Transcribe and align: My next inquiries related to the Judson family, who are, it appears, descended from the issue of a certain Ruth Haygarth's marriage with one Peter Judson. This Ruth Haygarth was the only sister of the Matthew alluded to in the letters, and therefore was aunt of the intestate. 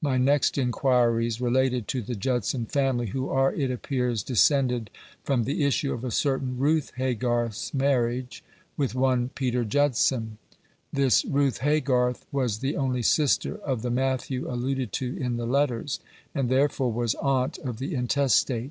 My 0.00 0.16
next 0.16 0.56
inquiries 0.56 1.42
related 1.42 1.88
to 1.88 2.00
the 2.00 2.14
Judson 2.14 2.64
family, 2.64 3.08
who 3.08 3.28
are, 3.28 3.52
it 3.52 3.70
appears, 3.70 4.22
descended 4.22 4.88
from 5.22 5.44
the 5.44 5.62
issue 5.62 5.92
of 5.92 6.04
a 6.04 6.10
certain 6.10 6.56
Ruth 6.56 6.90
Haygarth's 6.96 7.74
marriage 7.74 8.42
with 8.78 8.94
one 8.94 9.28
Peter 9.34 9.66
Judson. 9.66 10.38
This 10.90 11.22
Ruth 11.26 11.58
Haygarth 11.58 12.24
was 12.32 12.60
the 12.60 12.78
only 12.78 13.02
sister 13.02 13.58
of 13.58 13.82
the 13.82 13.90
Matthew 13.90 14.50
alluded 14.50 14.90
to 14.94 15.14
in 15.18 15.36
the 15.36 15.44
letters, 15.44 16.00
and 16.34 16.48
therefore 16.48 16.90
was 16.90 17.14
aunt 17.16 17.58
of 17.58 17.76
the 17.76 17.94
intestate. 17.94 18.70